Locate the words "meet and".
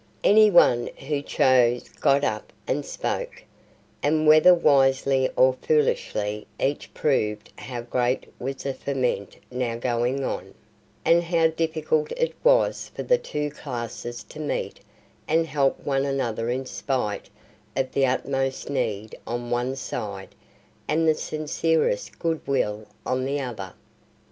14.39-15.45